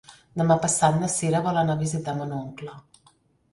[0.41, 2.77] Demà passat na Sira vol anar a visitar mon oncle.